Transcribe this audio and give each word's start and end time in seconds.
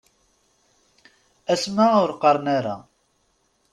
Asma 1.53 1.87
ur 2.03 2.11
qqaren 2.19 2.47
ara. 2.57 2.75